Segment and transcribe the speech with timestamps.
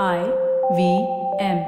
[0.00, 0.24] I
[0.74, 1.06] V
[1.38, 1.58] M.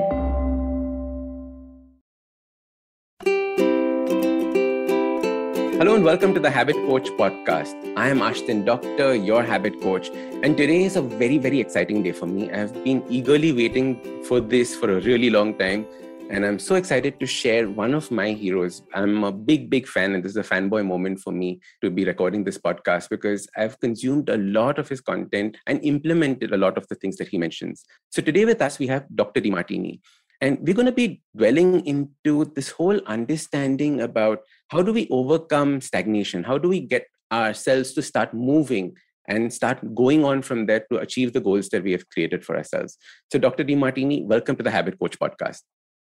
[5.77, 7.75] Hello and welcome to the Habit Coach podcast.
[7.99, 10.09] I am Ashdin Doctor, your habit coach,
[10.43, 12.51] and today is a very, very exciting day for me.
[12.51, 15.85] I've been eagerly waiting for this for a really long time,
[16.31, 18.83] and I'm so excited to share one of my heroes.
[18.95, 22.05] I'm a big, big fan, and this is a fanboy moment for me to be
[22.05, 26.79] recording this podcast because I've consumed a lot of his content and implemented a lot
[26.79, 27.85] of the things that he mentions.
[28.11, 29.41] So today with us, we have Dr.
[29.41, 30.01] Demartini.
[30.41, 35.81] And we're going to be dwelling into this whole understanding about how do we overcome
[35.81, 36.43] stagnation?
[36.43, 38.97] How do we get ourselves to start moving
[39.29, 42.57] and start going on from there to achieve the goals that we have created for
[42.57, 42.99] ourselves?
[43.31, 43.65] So, Dr.
[43.65, 45.61] Demartini, welcome to the Habit Coach podcast.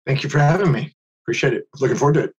[0.06, 0.94] Thank you for having me.
[1.24, 1.64] Appreciate it.
[1.80, 2.32] Looking forward to it.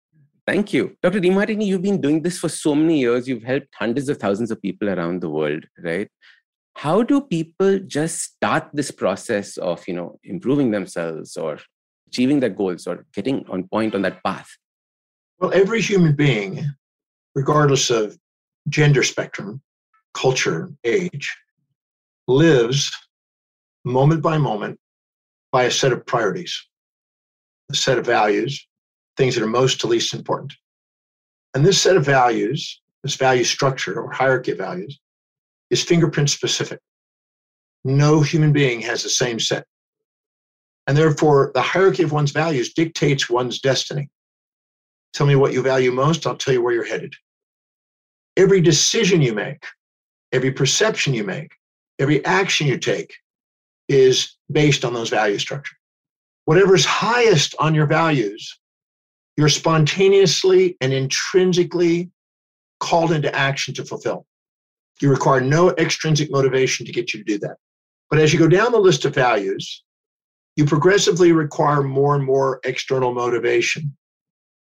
[0.45, 0.95] Thank you.
[1.03, 1.19] Dr.
[1.19, 3.27] Demartini, you've been doing this for so many years.
[3.27, 6.07] You've helped hundreds of thousands of people around the world, right?
[6.75, 11.59] How do people just start this process of, you know, improving themselves or
[12.07, 14.47] achieving their goals or getting on point on that path?
[15.39, 16.63] Well, every human being,
[17.35, 18.17] regardless of
[18.69, 19.61] gender spectrum,
[20.13, 21.35] culture, age,
[22.27, 22.91] lives
[23.83, 24.79] moment by moment
[25.51, 26.67] by a set of priorities,
[27.75, 28.67] set of values,
[29.17, 30.53] things that are most to least important.
[31.53, 34.99] And this set of values, this value structure or hierarchy of values,
[35.69, 36.79] is fingerprint specific.
[37.83, 39.65] No human being has the same set.
[40.87, 44.09] And therefore, the hierarchy of one's values dictates one's destiny.
[45.13, 47.13] Tell me what you value most, I'll tell you where you're headed.
[48.37, 49.65] Every decision you make,
[50.31, 51.51] every perception you make,
[51.99, 53.15] every action you take
[53.89, 55.76] is based on those value structure.
[56.47, 58.57] Whatever's highest on your values,
[59.35, 62.09] you're spontaneously and intrinsically
[62.79, 64.25] called into action to fulfill.
[65.01, 67.57] You require no extrinsic motivation to get you to do that.
[68.09, 69.83] But as you go down the list of values,
[70.55, 73.93] you progressively require more and more external motivation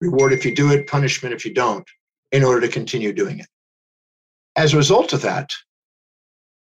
[0.01, 1.87] reward if you do it, punishment if you don't,
[2.33, 3.47] in order to continue doing it.
[4.57, 5.53] As a result of that,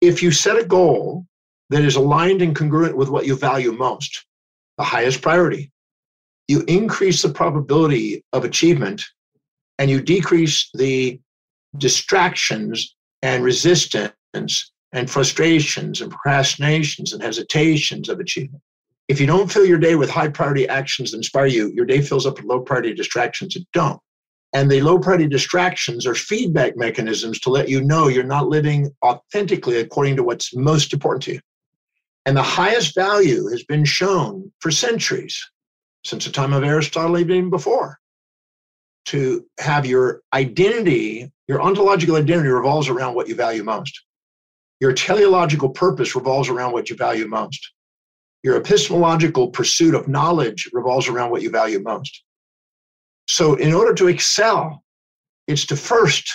[0.00, 1.26] if you set a goal
[1.70, 4.24] that is aligned and congruent with what you value most,
[4.78, 5.70] the highest priority,
[6.48, 9.02] you increase the probability of achievement
[9.78, 11.20] and you decrease the
[11.78, 18.62] distractions and resistance and frustrations and procrastinations and hesitations of achievement.
[19.08, 22.00] If you don't fill your day with high priority actions that inspire you, your day
[22.00, 24.00] fills up with low priority distractions that don't.
[24.52, 28.90] And the low priority distractions are feedback mechanisms to let you know you're not living
[29.04, 31.40] authentically according to what's most important to you.
[32.26, 35.40] And the highest value has been shown for centuries,
[36.04, 37.98] since the time of Aristotle, even before,
[39.06, 43.98] to have your identity, your ontological identity revolves around what you value most.
[44.80, 47.72] Your teleological purpose revolves around what you value most.
[48.42, 52.22] Your epistemological pursuit of knowledge revolves around what you value most.
[53.28, 54.82] So, in order to excel,
[55.46, 56.30] it's to first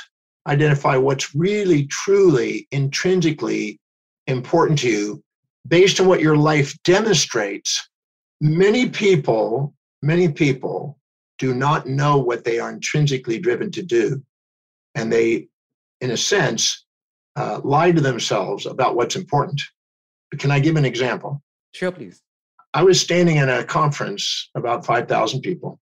[0.47, 3.79] identify what's really, truly, intrinsically
[4.27, 5.23] important to you
[5.67, 7.89] based on what your life demonstrates.
[8.41, 10.99] Many people, many people
[11.37, 14.21] do not know what they are intrinsically driven to do.
[14.93, 15.47] And they,
[16.01, 16.85] in a sense,
[17.35, 19.61] uh, lie to themselves about what's important.
[20.31, 21.41] But can I give an example?
[21.73, 22.21] Sure, please.
[22.73, 25.79] I was standing in a conference, about 5,000 people,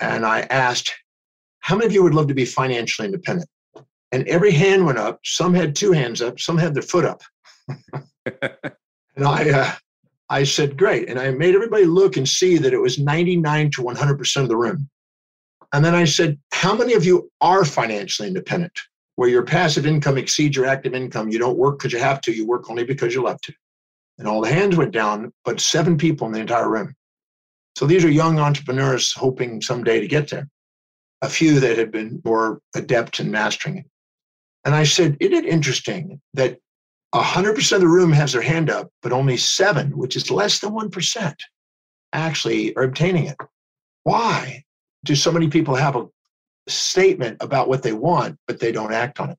[0.00, 0.92] and I asked,
[1.60, 3.48] How many of you would love to be financially independent?
[4.12, 5.20] And every hand went up.
[5.24, 7.22] Some had two hands up, some had their foot up.
[9.16, 9.72] and I, uh,
[10.28, 11.08] I said, Great.
[11.08, 14.56] And I made everybody look and see that it was 99 to 100% of the
[14.56, 14.88] room.
[15.72, 18.78] And then I said, How many of you are financially independent?
[19.16, 21.30] Where your passive income exceeds your active income.
[21.30, 23.54] You don't work because you have to, you work only because you love to
[24.18, 26.94] and all the hands went down, but seven people in the entire room.
[27.76, 30.48] So these are young entrepreneurs hoping someday to get there.
[31.22, 33.86] A few that had been more adept in mastering it.
[34.64, 36.58] And I said, Isn't it interesting that
[37.22, 40.72] 100% of the room has their hand up, but only seven, which is less than
[40.72, 41.34] 1%,
[42.12, 43.36] actually are obtaining it?
[44.04, 44.64] Why
[45.04, 46.06] do so many people have a
[46.68, 49.38] statement about what they want, but they don't act on it?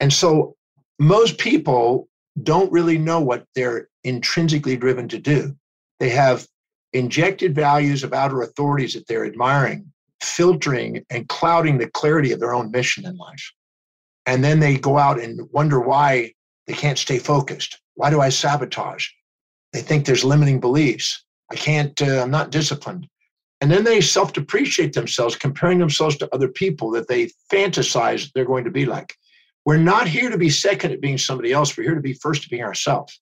[0.00, 0.56] And so
[0.98, 2.08] most people
[2.42, 5.56] don't really know what they're intrinsically driven to do.
[6.00, 6.46] They have
[6.92, 9.90] injected values of outer authorities that they're admiring,
[10.22, 13.52] filtering and clouding the clarity of their own mission in life.
[14.26, 16.32] And then they go out and wonder why
[16.66, 17.80] they can't stay focused.
[17.94, 19.08] Why do I sabotage?
[19.72, 21.24] They think there's limiting beliefs.
[21.50, 23.08] I can't, uh, I'm not disciplined.
[23.60, 28.44] And then they self depreciate themselves, comparing themselves to other people that they fantasize they're
[28.44, 29.14] going to be like.
[29.64, 31.76] We're not here to be second at being somebody else.
[31.76, 33.20] We're here to be first at being ourselves.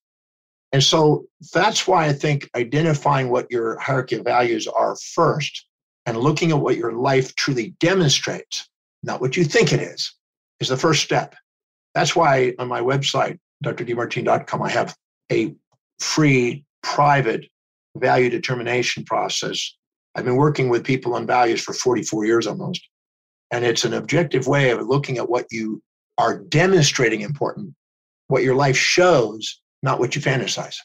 [0.73, 5.67] And so that's why I think identifying what your hierarchy of values are first
[6.05, 8.69] and looking at what your life truly demonstrates,
[9.03, 10.13] not what you think it is,
[10.61, 11.35] is the first step.
[11.95, 14.97] That's why on my website, drdemartini.com, I have
[15.31, 15.55] a
[16.01, 17.47] free, private
[17.97, 19.75] value determination process.
[20.15, 22.87] I've been working with people on values for 44 years almost.
[23.51, 25.83] And it's an objective way of looking at what you
[26.19, 27.75] are demonstrating important,
[28.29, 30.77] what your life shows, not what you fantasize.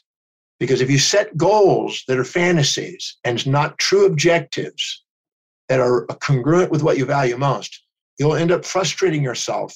[0.58, 5.04] Because if you set goals that are fantasies and not true objectives
[5.68, 7.82] that are congruent with what you value most,
[8.18, 9.74] you'll end up frustrating yourself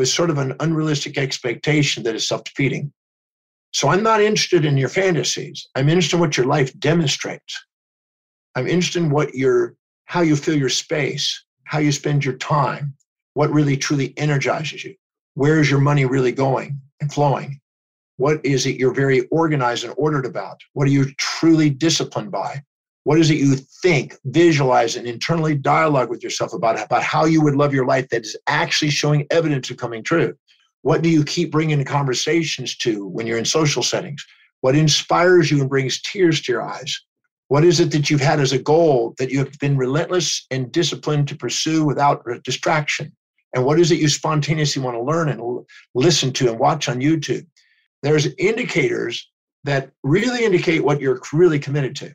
[0.00, 2.90] with sort of an unrealistic expectation that is self defeating.
[3.74, 5.68] So I'm not interested in your fantasies.
[5.74, 7.54] I'm interested in what your life demonstrates.
[8.54, 9.74] I'm interested in what your
[10.06, 12.94] how you fill your space, how you spend your time,
[13.34, 14.94] what really truly energizes you.
[15.34, 17.60] Where is your money really going and flowing?
[18.16, 20.62] What is it you're very organized and ordered about?
[20.72, 22.62] What are you truly disciplined by?
[23.10, 27.42] What is it you think, visualize, and internally dialogue with yourself about, about how you
[27.42, 30.36] would love your life that is actually showing evidence of coming true?
[30.82, 34.24] What do you keep bringing conversations to when you're in social settings?
[34.60, 36.96] What inspires you and brings tears to your eyes?
[37.48, 40.70] What is it that you've had as a goal that you have been relentless and
[40.70, 43.10] disciplined to pursue without distraction?
[43.56, 45.66] And what is it you spontaneously want to learn and
[45.96, 47.44] listen to and watch on YouTube?
[48.04, 49.28] There's indicators
[49.64, 52.14] that really indicate what you're really committed to.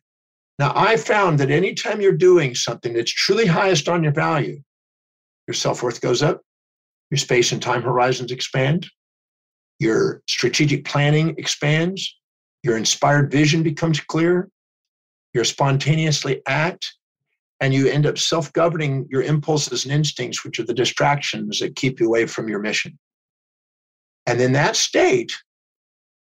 [0.57, 4.61] Now, I found that anytime you're doing something that's truly highest on your value,
[5.47, 6.41] your self worth goes up,
[7.11, 8.87] your space and time horizons expand,
[9.79, 12.15] your strategic planning expands,
[12.63, 14.49] your inspired vision becomes clear,
[15.33, 16.95] you spontaneously act,
[17.59, 21.75] and you end up self governing your impulses and instincts, which are the distractions that
[21.75, 22.97] keep you away from your mission.
[24.25, 25.31] And in that state,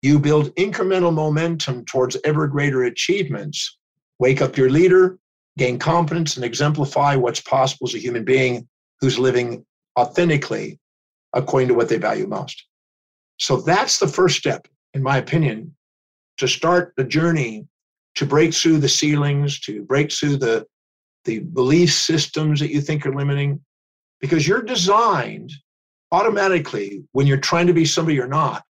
[0.01, 3.77] you build incremental momentum towards ever greater achievements.
[4.19, 5.17] Wake up your leader,
[5.57, 8.67] gain confidence, and exemplify what's possible as a human being
[9.01, 9.65] who's living
[9.99, 10.79] authentically
[11.33, 12.65] according to what they value most.
[13.39, 15.75] So that's the first step, in my opinion,
[16.37, 17.67] to start the journey
[18.15, 20.65] to break through the ceilings, to break through the,
[21.25, 23.59] the belief systems that you think are limiting,
[24.21, 25.51] because you're designed
[26.11, 28.63] automatically when you're trying to be somebody you're not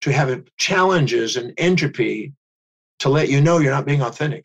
[0.00, 2.32] to have challenges and entropy
[2.98, 4.44] to let you know you're not being authentic.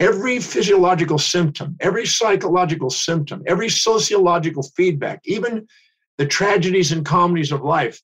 [0.00, 5.66] Every physiological symptom, every psychological symptom, every sociological feedback, even
[6.18, 8.00] the tragedies and comedies of life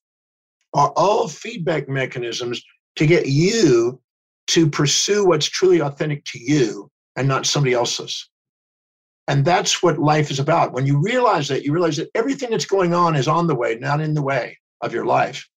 [0.73, 2.63] are all feedback mechanisms
[2.97, 4.01] to get you
[4.49, 8.29] to pursue what's truly authentic to you and not somebody else's.
[9.29, 10.73] And that's what life is about.
[10.73, 13.77] When you realize that, you realize that everything that's going on is on the way,
[13.77, 15.49] not in the way of your life.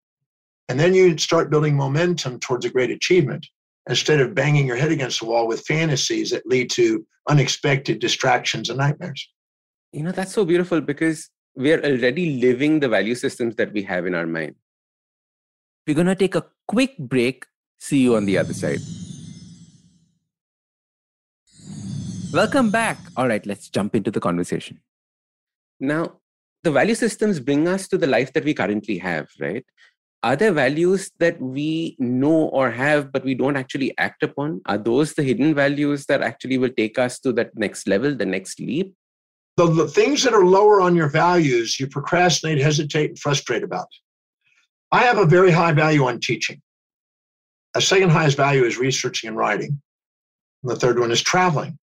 [0.69, 3.45] And then you start building momentum towards a great achievement
[3.89, 8.69] instead of banging your head against the wall with fantasies that lead to unexpected distractions
[8.69, 9.29] and nightmares.
[9.93, 14.05] You know, that's so beautiful because we're already living the value systems that we have
[14.05, 14.55] in our mind.
[15.85, 17.45] We're going to take a quick break.
[17.79, 18.79] See you on the other side.
[22.33, 22.99] Welcome back.
[23.15, 24.81] All right, let's jump into the conversation.
[25.79, 26.19] Now,
[26.63, 29.65] the value systems bring us to the life that we currently have, right?
[30.23, 34.61] Are there values that we know or have, but we don't actually act upon?
[34.65, 38.25] Are those the hidden values that actually will take us to that next level, the
[38.25, 38.93] next leap?
[39.57, 43.87] The, the things that are lower on your values, you procrastinate, hesitate, and frustrate about.
[44.91, 46.61] I have a very high value on teaching.
[47.75, 49.81] A second highest value is researching and writing.
[50.63, 51.77] And the third one is traveling.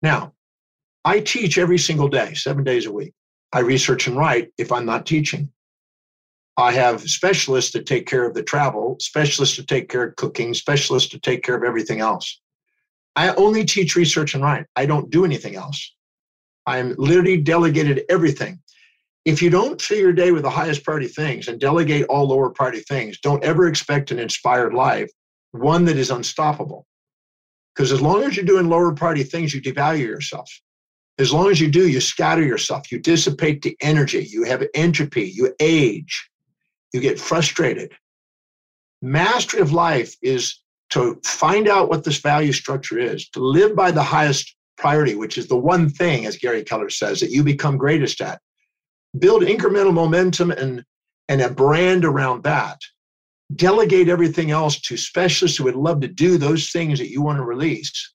[0.00, 0.32] Now,
[1.04, 3.12] I teach every single day, seven days a week.
[3.52, 5.50] I research and write if I'm not teaching.
[6.56, 10.52] I have specialists that take care of the travel, specialists to take care of cooking,
[10.52, 12.40] specialists to take care of everything else.
[13.16, 14.66] I only teach research and write.
[14.76, 15.94] I don't do anything else.
[16.66, 18.60] I'm literally delegated everything.
[19.24, 22.50] If you don't fill your day with the highest priority things and delegate all lower
[22.50, 25.10] priority things, don't ever expect an inspired life,
[25.52, 26.86] one that is unstoppable.
[27.74, 30.50] Because as long as you're doing lower priority things, you devalue yourself.
[31.18, 35.30] As long as you do, you scatter yourself, you dissipate the energy, you have entropy,
[35.30, 36.28] you age,
[36.92, 37.92] you get frustrated.
[39.00, 43.90] Mastery of life is to find out what this value structure is, to live by
[43.90, 47.76] the highest priority, which is the one thing, as Gary Keller says, that you become
[47.76, 48.40] greatest at.
[49.18, 50.84] Build incremental momentum and,
[51.28, 52.78] and a brand around that.
[53.54, 57.38] Delegate everything else to specialists who would love to do those things that you want
[57.38, 58.12] to release.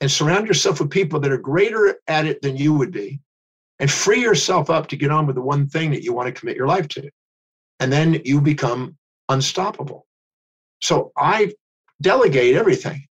[0.00, 3.20] And surround yourself with people that are greater at it than you would be.
[3.78, 6.38] And free yourself up to get on with the one thing that you want to
[6.38, 7.10] commit your life to.
[7.80, 8.96] And then you become
[9.28, 10.06] unstoppable.
[10.82, 11.52] So I
[12.00, 13.06] delegate everything.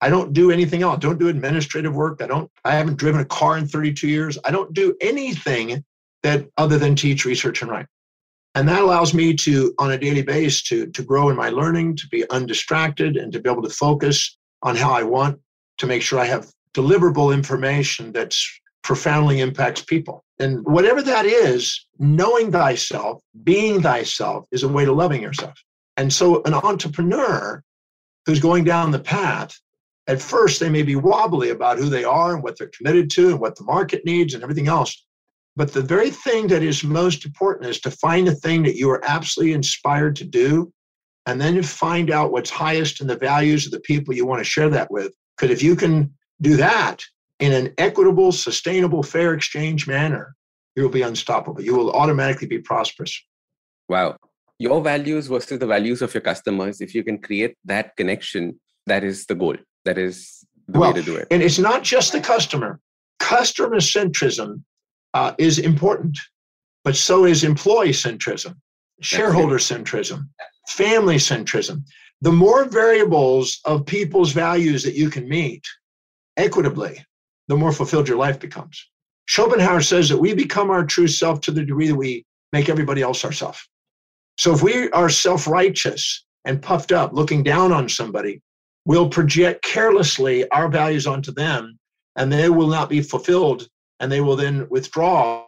[0.00, 0.98] I don't do anything else.
[0.98, 2.20] Don't do administrative work.
[2.22, 2.50] I don't.
[2.64, 4.36] I haven't driven a car in 32 years.
[4.44, 5.84] I don't do anything
[6.22, 7.86] that other than teach, research, and write.
[8.54, 11.96] And that allows me to, on a daily basis, to to grow in my learning,
[11.96, 15.40] to be undistracted, and to be able to focus on how I want
[15.78, 20.24] to make sure I have deliverable information that's profoundly impacts people.
[20.42, 25.54] And whatever that is, knowing thyself, being thyself is a way to loving yourself.
[25.96, 27.62] And so an entrepreneur
[28.26, 29.56] who's going down the path,
[30.08, 33.28] at first they may be wobbly about who they are and what they're committed to
[33.28, 35.06] and what the market needs and everything else.
[35.54, 38.90] But the very thing that is most important is to find the thing that you
[38.90, 40.72] are absolutely inspired to do
[41.26, 44.50] and then find out what's highest in the values of the people you want to
[44.50, 45.12] share that with.
[45.36, 47.04] Because if you can do that,
[47.42, 50.36] in an equitable, sustainable, fair exchange manner,
[50.76, 51.60] you will be unstoppable.
[51.60, 53.14] You will automatically be prosperous.
[53.88, 54.16] Wow.
[54.60, 59.02] Your values versus the values of your customers, if you can create that connection, that
[59.02, 59.56] is the goal.
[59.84, 61.26] That is the well, way to do it.
[61.32, 62.78] And it's not just the customer.
[63.18, 64.62] Customer centrism
[65.12, 66.16] uh, is important,
[66.84, 68.54] but so is employee centrism,
[69.00, 70.28] shareholder centrism,
[70.68, 71.82] family centrism.
[72.20, 75.64] The more variables of people's values that you can meet
[76.36, 77.04] equitably,
[77.48, 78.88] the more fulfilled your life becomes.
[79.26, 83.02] Schopenhauer says that we become our true self to the degree that we make everybody
[83.02, 83.66] else ourself.
[84.38, 88.40] So if we are self righteous and puffed up, looking down on somebody,
[88.84, 91.78] we'll project carelessly our values onto them
[92.16, 93.68] and they will not be fulfilled
[94.00, 95.46] and they will then withdraw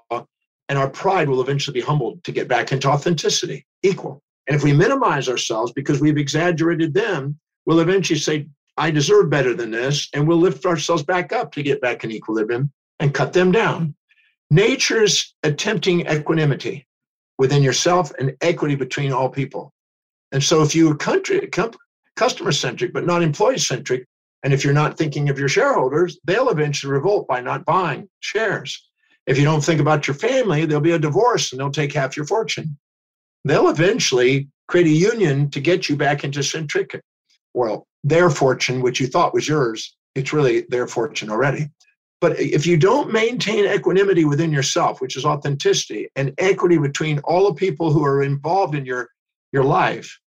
[0.68, 4.22] and our pride will eventually be humbled to get back into authenticity, equal.
[4.46, 9.54] And if we minimize ourselves because we've exaggerated them, we'll eventually say, I deserve better
[9.54, 13.32] than this, and we'll lift ourselves back up to get back in equilibrium and cut
[13.32, 13.94] them down.
[14.50, 16.86] Nature's attempting equanimity
[17.38, 19.72] within yourself and equity between all people.
[20.32, 21.48] And so if you are country,
[22.16, 24.06] customer centric, but not employee centric,
[24.42, 28.88] and if you're not thinking of your shareholders, they'll eventually revolt by not buying shares.
[29.26, 32.16] If you don't think about your family, there'll be a divorce and they'll take half
[32.16, 32.76] your fortune.
[33.44, 37.00] They'll eventually create a union to get you back into centric.
[37.54, 41.68] Well, their fortune, which you thought was yours, it's really their fortune already.
[42.20, 47.48] But if you don't maintain equanimity within yourself, which is authenticity and equity between all
[47.48, 49.08] the people who are involved in your,
[49.52, 50.18] your life,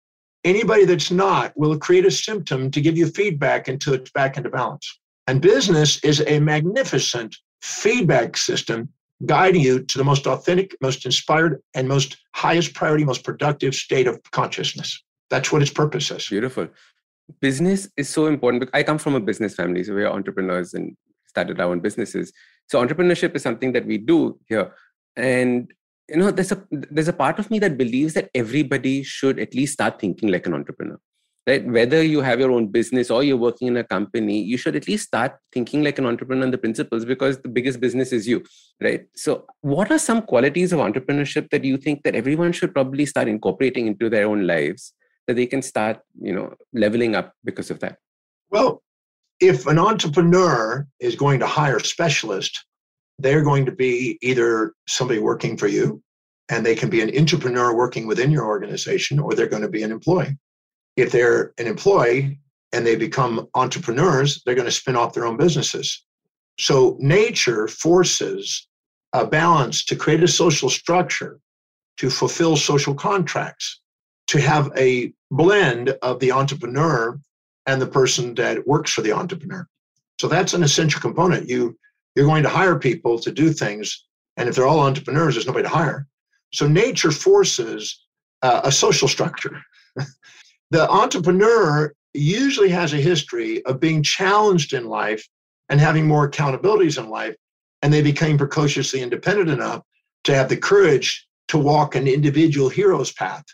[0.45, 4.50] anybody that's not will create a symptom to give you feedback until it's back into
[4.50, 4.99] balance.
[5.26, 8.88] And business is a magnificent feedback system
[9.25, 14.06] guiding you to the most authentic, most inspired, and most highest priority, most productive state
[14.06, 15.02] of consciousness.
[15.30, 16.28] That's what its purpose is.
[16.28, 16.68] Beautiful
[17.40, 21.61] business is so important I come from a business family, so we're entrepreneurs and started
[21.61, 22.33] our own businesses.
[22.68, 24.73] So entrepreneurship is something that we do here,
[25.16, 25.73] and
[26.09, 29.54] you know, there's a there's a part of me that believes that everybody should at
[29.54, 30.99] least start thinking like an entrepreneur.
[31.49, 31.64] Right?
[31.64, 34.88] Whether you have your own business or you're working in a company, you should at
[34.88, 38.42] least start thinking like an entrepreneur in the principles because the biggest business is you,
[38.83, 39.06] right?
[39.14, 43.28] So, what are some qualities of entrepreneurship that you think that everyone should probably start
[43.28, 44.92] incorporating into their own lives
[45.26, 47.99] that they can start you know leveling up because of that.
[48.50, 48.83] Well
[49.40, 52.64] if an entrepreneur is going to hire a specialist
[53.18, 56.02] they're going to be either somebody working for you
[56.50, 59.83] and they can be an entrepreneur working within your organization or they're going to be
[59.83, 60.37] an employee.
[60.97, 62.38] If they're an employee
[62.73, 66.04] and they become entrepreneurs they're going to spin off their own businesses.
[66.59, 68.68] So nature forces
[69.12, 71.38] a balance to create a social structure
[71.99, 73.80] to fulfill social contracts
[74.28, 77.18] to have a blend of the entrepreneur
[77.66, 79.66] and the person that works for the entrepreneur.
[80.21, 81.49] So that's an essential component.
[81.49, 81.76] You
[82.14, 84.06] you're going to hire people to do things,
[84.38, 86.06] and if they're all entrepreneurs, there's nobody to hire.
[86.52, 88.06] So nature forces
[88.42, 89.61] uh, a social structure.
[90.71, 95.26] the entrepreneur usually has a history of being challenged in life
[95.68, 97.35] and having more accountabilities in life,
[97.83, 99.83] and they became precociously independent enough
[100.25, 103.45] to have the courage to walk an individual hero's path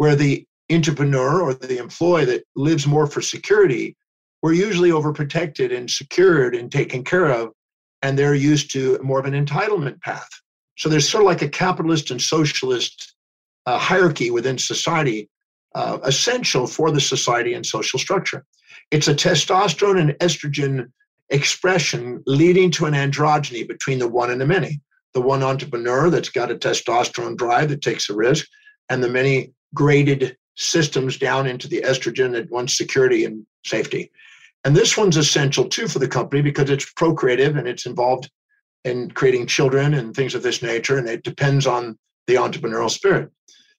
[0.00, 3.94] where the entrepreneur or the employee that lives more for security,
[4.40, 7.50] we're usually overprotected and secured and taken care of,
[8.00, 10.30] and they're used to more of an entitlement path.
[10.78, 13.14] So there's sort of like a capitalist and socialist
[13.66, 15.28] uh, hierarchy within society,
[15.74, 18.46] uh, essential for the society and social structure.
[18.90, 20.86] It's a testosterone and estrogen
[21.28, 24.80] expression leading to an androgyny between the one and the many.
[25.12, 28.46] The one entrepreneur that's got a testosterone drive that takes a risk,
[28.88, 34.10] and the many graded systems down into the estrogen that wants security and safety.
[34.64, 38.30] And this one's essential too for the company because it's procreative and it's involved
[38.84, 43.30] in creating children and things of this nature, and it depends on the entrepreneurial spirit.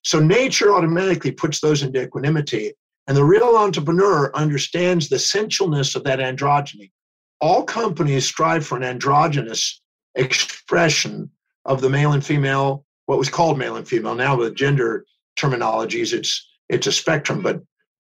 [0.03, 2.73] So nature automatically puts those into equanimity.
[3.07, 6.91] And the real entrepreneur understands the essentialness of that androgyny.
[7.39, 9.81] All companies strive for an androgynous
[10.15, 11.31] expression
[11.65, 14.15] of the male and female, what was called male and female.
[14.15, 15.05] Now with gender
[15.37, 17.61] terminologies, it's it's a spectrum, but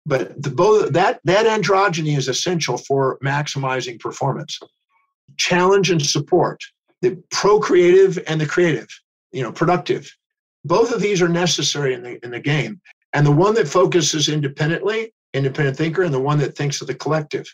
[0.05, 4.59] but the, both that that androgyny is essential for maximizing performance.
[5.37, 6.61] Challenge and support
[7.01, 8.89] the procreative and the creative,
[9.33, 10.11] you know, productive.
[10.65, 12.81] Both of these are necessary in the in the game.
[13.13, 16.95] And the one that focuses independently, independent thinker, and the one that thinks of the
[16.95, 17.47] collective.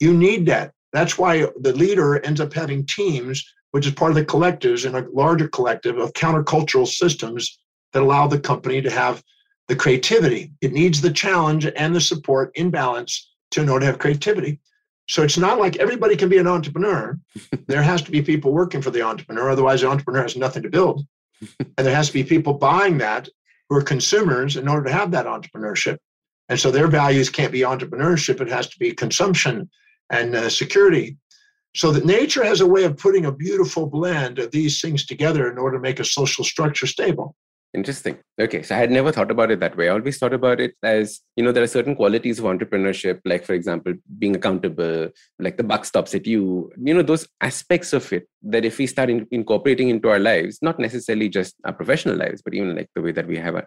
[0.00, 0.72] You need that.
[0.92, 4.94] That's why the leader ends up having teams, which is part of the collectives in
[4.94, 7.58] a larger collective of countercultural systems
[7.98, 9.24] that allow the company to have
[9.66, 10.52] the creativity.
[10.60, 14.60] It needs the challenge and the support in balance to in order to have creativity.
[15.08, 17.18] So it's not like everybody can be an entrepreneur.
[17.66, 20.70] there has to be people working for the entrepreneur, otherwise the entrepreneur has nothing to
[20.70, 21.04] build.
[21.58, 23.28] and there has to be people buying that
[23.68, 25.98] who are consumers in order to have that entrepreneurship.
[26.48, 29.68] And so their values can't be entrepreneurship, it has to be consumption
[30.10, 31.16] and uh, security.
[31.74, 35.50] So that nature has a way of putting a beautiful blend of these things together
[35.50, 37.34] in order to make a social structure stable.
[37.74, 38.16] Interesting.
[38.40, 38.62] Okay.
[38.62, 39.88] So I had never thought about it that way.
[39.88, 43.44] I always thought about it as, you know, there are certain qualities of entrepreneurship, like,
[43.44, 48.10] for example, being accountable, like the buck stops at you, you know, those aspects of
[48.12, 52.16] it that if we start in, incorporating into our lives, not necessarily just our professional
[52.16, 53.62] lives, but even like the way that we have,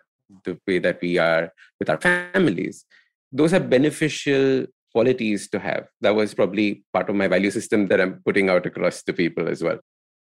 [0.46, 2.86] the way that we are with our families,
[3.32, 5.88] those are beneficial qualities to have.
[6.02, 9.48] That was probably part of my value system that I'm putting out across to people
[9.48, 9.80] as well.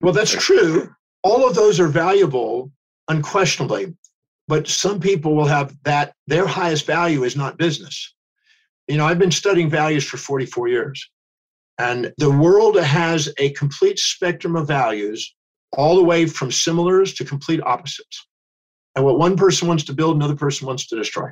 [0.00, 0.88] Well, that's true.
[1.22, 2.72] All of those are valuable
[3.08, 3.94] unquestionably.
[4.46, 8.14] But some people will have that, their highest value is not business.
[8.86, 11.10] You know, I've been studying values for 44 years,
[11.78, 15.34] and the world has a complete spectrum of values,
[15.72, 18.26] all the way from similars to complete opposites.
[18.96, 21.28] And what one person wants to build, another person wants to destroy.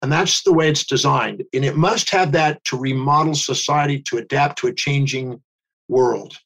[0.00, 1.44] And that's the way it's designed.
[1.52, 5.40] And it must have that to remodel society to adapt to a changing
[5.88, 6.38] world.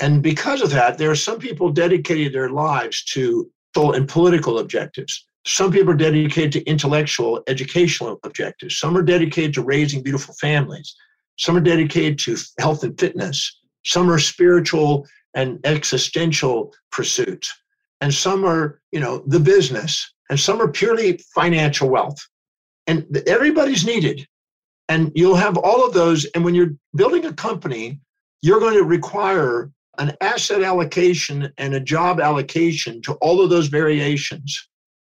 [0.00, 4.58] And because of that, there are some people dedicated their lives to full and political
[4.58, 5.26] objectives.
[5.46, 8.78] Some people are dedicated to intellectual, educational objectives.
[8.78, 10.94] Some are dedicated to raising beautiful families.
[11.38, 13.60] Some are dedicated to health and fitness.
[13.84, 17.52] Some are spiritual and existential pursuits.
[18.00, 20.12] And some are, you know, the business.
[20.28, 22.18] And some are purely financial wealth.
[22.86, 24.26] And everybody's needed.
[24.88, 26.24] And you'll have all of those.
[26.34, 28.00] And when you're building a company,
[28.42, 33.68] you're going to require an asset allocation and a job allocation to all of those
[33.68, 34.68] variations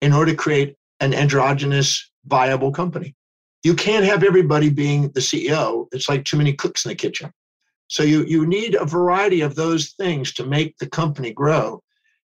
[0.02, 3.16] in order to create an androgynous viable company.
[3.64, 5.88] You can't have everybody being the CEO.
[5.92, 7.32] It's like too many cooks in the kitchen.
[7.88, 11.84] So you, you need a variety of those things to make the company grow.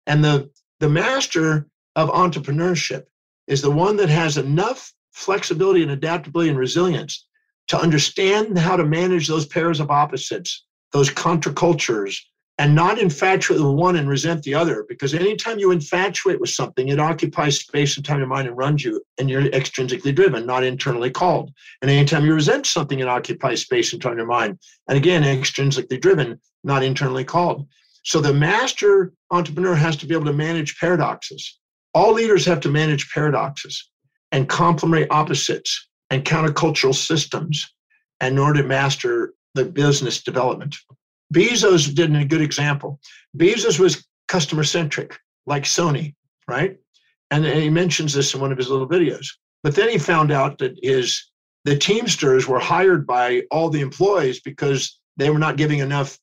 [0.05, 3.03] And the, the master of entrepreneurship
[3.47, 7.25] is the one that has enough flexibility and adaptability and resilience
[7.67, 13.73] to understand how to manage those pairs of opposites, those contracultures, and not infatuate with
[13.73, 14.85] one and resent the other.
[14.87, 18.57] Because anytime you infatuate with something, it occupies space and time in your mind and
[18.57, 21.51] runs you, and you're extrinsically driven, not internally called.
[21.81, 24.59] And anytime you resent something, it occupies space and time in your mind.
[24.87, 27.67] And again, extrinsically driven, not internally called.
[28.03, 31.57] So the master entrepreneur has to be able to manage paradoxes.
[31.93, 33.89] All leaders have to manage paradoxes
[34.31, 37.73] and complementary opposites and countercultural systems
[38.21, 40.75] in order to master the business development.
[41.31, 42.99] Bezos did a good example.
[43.37, 46.15] Bezos was customer centric, like Sony,
[46.47, 46.77] right?
[47.31, 49.27] And he mentions this in one of his little videos.
[49.63, 51.31] But then he found out that his
[51.65, 56.19] the Teamsters were hired by all the employees because they were not giving enough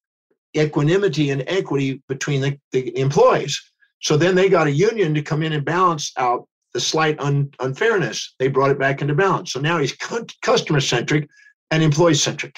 [0.57, 3.61] equanimity and equity between the, the employees.
[4.03, 7.51] So then they got a union to come in and balance out the slight un,
[7.61, 8.35] unfairness.
[8.39, 9.53] They brought it back into balance.
[9.53, 9.97] So now he's
[10.43, 11.29] customer centric
[11.71, 12.57] and employee centric.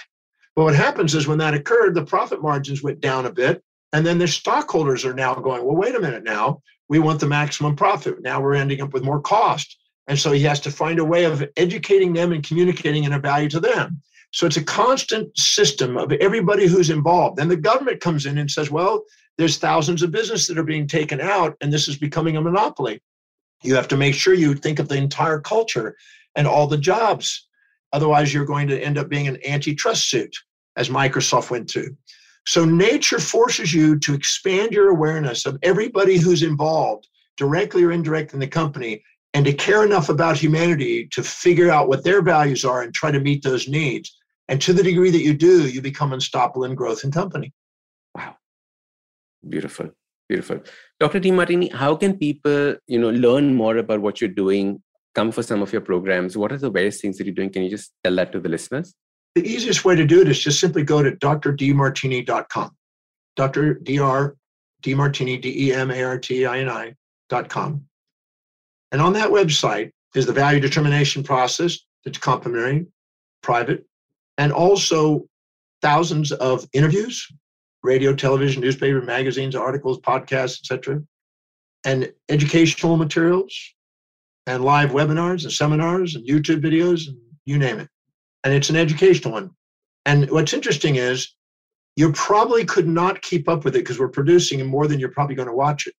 [0.55, 3.63] But what happens is when that occurred, the profit margins went down a bit.
[3.93, 6.63] And then the stockholders are now going, well, wait a minute now.
[6.89, 8.23] We want the maximum profit.
[8.23, 9.79] Now we're ending up with more cost.
[10.09, 13.19] And so he has to find a way of educating them and communicating in a
[13.19, 14.01] value to them.
[14.33, 17.37] So it's a constant system of everybody who's involved.
[17.37, 19.05] Then the government comes in and says, well,
[19.37, 23.03] there's thousands of businesses that are being taken out, and this is becoming a monopoly.
[23.63, 25.97] You have to make sure you think of the entire culture
[26.35, 27.47] and all the jobs
[27.93, 30.35] Otherwise, you're going to end up being an antitrust suit,
[30.77, 31.95] as Microsoft went to.
[32.47, 38.37] So, nature forces you to expand your awareness of everybody who's involved, directly or indirectly,
[38.37, 39.03] in the company,
[39.35, 43.11] and to care enough about humanity to figure out what their values are and try
[43.11, 44.19] to meet those needs.
[44.49, 47.53] And to the degree that you do, you become unstoppable in growth and company.
[48.15, 48.37] Wow.
[49.49, 49.91] Beautiful.
[50.29, 50.61] Beautiful.
[51.01, 51.21] Dr.
[51.21, 54.83] Demartini, how can people, you know, learn more about what you're doing
[55.15, 57.51] come for some of your programs, what are the various things that you're doing?
[57.51, 58.95] Can you just tell that to the listeners?
[59.35, 62.71] The easiest way to do it is just simply go to drdemartini.com.
[63.35, 63.75] Dr.
[63.75, 64.37] Dr.
[64.83, 67.85] Demartini, D-E-M-A-R-T-I-N-I.com.
[68.91, 72.87] And on that website is the value determination process that's complimentary,
[73.43, 73.87] private,
[74.37, 75.25] and also
[75.81, 77.27] thousands of interviews,
[77.83, 81.03] radio, television, newspaper, magazines, articles, podcasts, etc.,
[81.85, 83.57] and educational materials,
[84.47, 87.89] and live webinars and seminars and YouTube videos and you name it.
[88.45, 89.51] And it's an educational one.
[90.05, 91.35] And what's interesting is
[91.97, 95.35] you probably could not keep up with it because we're producing more than you're probably
[95.35, 95.95] going to watch it.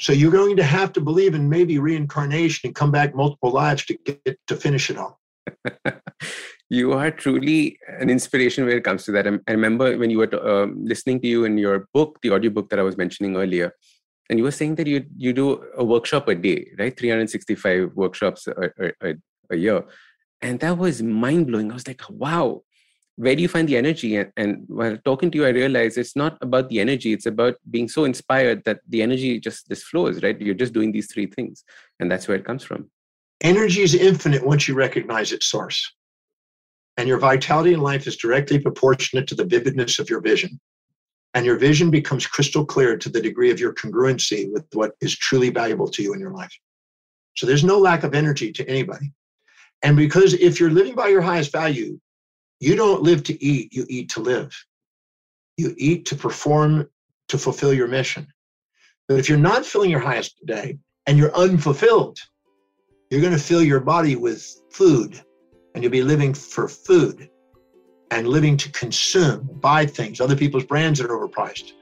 [0.00, 3.84] So you're going to have to believe in maybe reincarnation and come back multiple lives
[3.86, 5.20] to get to finish it all.
[6.70, 9.26] you are truly an inspiration when it comes to that.
[9.26, 12.78] I, remember when you were uh, listening to you in your book, the audiobook that
[12.78, 13.72] I was mentioning earlier,
[14.30, 16.96] and you were saying that you you do a workshop a day, right?
[16.96, 18.70] 365 workshops a,
[19.02, 19.14] a,
[19.50, 19.84] a year,
[20.42, 21.70] and that was mind blowing.
[21.70, 22.62] I was like, wow,
[23.16, 24.16] where do you find the energy?
[24.16, 27.56] And, and while talking to you, I realized it's not about the energy; it's about
[27.70, 30.40] being so inspired that the energy just this flows, right?
[30.40, 31.64] You're just doing these three things,
[32.00, 32.90] and that's where it comes from.
[33.42, 35.92] Energy is infinite once you recognize its source.
[36.96, 40.60] And your vitality in life is directly proportionate to the vividness of your vision.
[41.34, 45.16] And your vision becomes crystal clear to the degree of your congruency with what is
[45.16, 46.56] truly valuable to you in your life.
[47.36, 49.12] So there's no lack of energy to anybody.
[49.82, 51.98] And because if you're living by your highest value,
[52.60, 54.54] you don't live to eat, you eat to live.
[55.56, 56.88] You eat to perform,
[57.28, 58.26] to fulfill your mission.
[59.08, 62.18] But if you're not filling your highest today and you're unfulfilled,
[63.10, 65.20] you're going to fill your body with food
[65.74, 67.28] and you'll be living for food
[68.10, 71.72] and living to consume, buy things, other people's brands that are overpriced.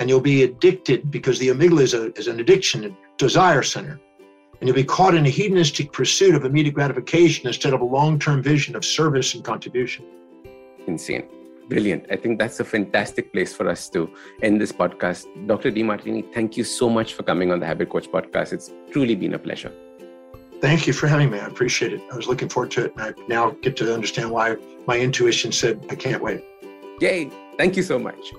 [0.00, 4.00] And you'll be addicted because the amygdala is, a, is an addiction, a desire center.
[4.60, 8.18] And you'll be caught in a hedonistic pursuit of immediate gratification instead of a long
[8.18, 10.04] term vision of service and contribution.
[10.86, 11.28] Insane.
[11.68, 12.06] Brilliant.
[12.10, 14.10] I think that's a fantastic place for us to
[14.42, 15.26] end this podcast.
[15.46, 15.70] Dr.
[15.70, 18.52] Demartini, thank you so much for coming on the Habit Coach podcast.
[18.52, 19.72] It's truly been a pleasure.
[20.62, 21.40] Thank you for having me.
[21.40, 22.00] I appreciate it.
[22.12, 22.92] I was looking forward to it.
[22.96, 26.44] And I now get to understand why my intuition said, I can't wait.
[27.00, 27.30] Yay.
[27.58, 28.32] Thank you so much.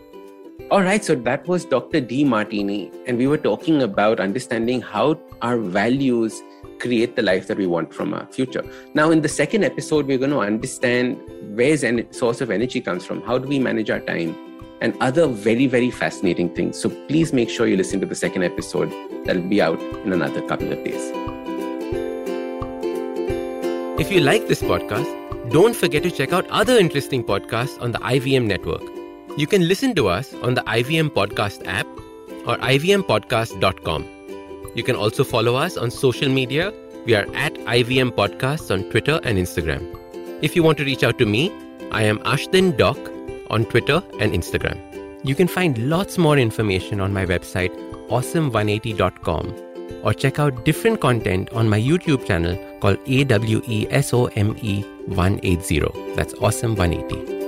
[0.72, 2.00] All right, so that was Dr.
[2.00, 6.42] Demartini, and we were talking about understanding how our values
[6.80, 8.64] create the life that we want from our future.
[8.94, 11.22] Now, in the second episode, we're going to understand
[11.58, 14.36] where's any source of energy comes from, how do we manage our time,
[14.80, 16.80] and other very, very fascinating things.
[16.80, 18.92] So please make sure you listen to the second episode
[19.26, 21.33] that'll be out in another couple of days.
[23.96, 28.00] If you like this podcast, don't forget to check out other interesting podcasts on the
[28.00, 28.82] IVM network.
[29.38, 31.86] You can listen to us on the IVM Podcast app
[32.48, 34.08] or ivmpodcast.com.
[34.74, 36.74] You can also follow us on social media.
[37.06, 39.86] We are at IVM Podcasts on Twitter and Instagram.
[40.42, 41.52] If you want to reach out to me,
[41.92, 42.98] I am Ashdin Doc
[43.52, 44.80] on Twitter and Instagram.
[45.24, 47.72] You can find lots more information on my website,
[48.10, 55.80] awesome180.com or check out different content on my YouTube channel called AWESOME 180.
[56.18, 57.43] That's Awesome 180.